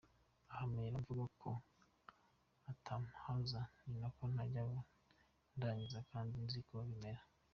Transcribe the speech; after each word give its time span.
Aho 0.51 0.63
mpera 0.73 0.97
mvuga 1.03 1.25
ko 1.41 1.49
atampaza 2.71 3.61
ni 3.89 3.97
uko 4.09 4.21
ntajya 4.31 4.61
ndangiza 5.55 5.99
kandi 6.11 6.35
nzi 6.45 6.57
uko 6.63 6.75
bimera. 6.87 7.23